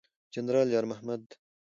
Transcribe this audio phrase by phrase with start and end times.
[0.33, 1.23] جنرال یار محمد